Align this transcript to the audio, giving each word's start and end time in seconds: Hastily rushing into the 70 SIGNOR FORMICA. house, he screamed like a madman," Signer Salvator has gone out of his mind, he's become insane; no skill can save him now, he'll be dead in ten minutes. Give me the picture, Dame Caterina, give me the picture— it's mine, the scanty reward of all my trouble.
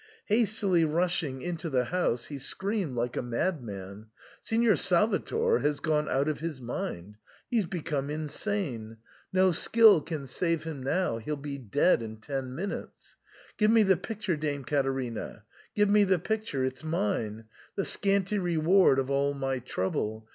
Hastily 0.25 0.83
rushing 0.83 1.43
into 1.43 1.69
the 1.69 1.83
70 1.83 1.89
SIGNOR 1.89 2.01
FORMICA. 2.01 2.09
house, 2.11 2.25
he 2.25 2.39
screamed 2.39 2.95
like 2.95 3.17
a 3.17 3.21
madman," 3.21 4.07
Signer 4.41 4.75
Salvator 4.75 5.59
has 5.59 5.79
gone 5.79 6.09
out 6.09 6.27
of 6.27 6.39
his 6.39 6.59
mind, 6.59 7.17
he's 7.51 7.67
become 7.67 8.09
insane; 8.09 8.97
no 9.31 9.51
skill 9.51 10.01
can 10.01 10.25
save 10.25 10.63
him 10.63 10.81
now, 10.81 11.19
he'll 11.19 11.35
be 11.35 11.59
dead 11.59 12.01
in 12.01 12.17
ten 12.17 12.55
minutes. 12.55 13.15
Give 13.59 13.69
me 13.69 13.83
the 13.83 13.95
picture, 13.95 14.35
Dame 14.35 14.63
Caterina, 14.63 15.43
give 15.75 15.91
me 15.91 16.03
the 16.03 16.17
picture— 16.17 16.63
it's 16.65 16.83
mine, 16.83 17.45
the 17.75 17.85
scanty 17.85 18.39
reward 18.39 18.97
of 18.97 19.11
all 19.11 19.35
my 19.35 19.59
trouble. 19.59 20.27